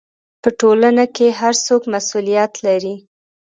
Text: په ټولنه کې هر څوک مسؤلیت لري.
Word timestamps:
په 0.41 0.49
ټولنه 0.59 1.05
کې 1.15 1.27
هر 1.39 1.53
څوک 1.65 1.81
مسؤلیت 1.93 2.53
لري. 2.65 2.95